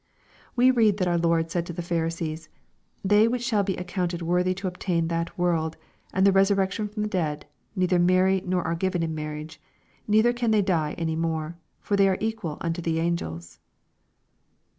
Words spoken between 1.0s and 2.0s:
our Lord said to the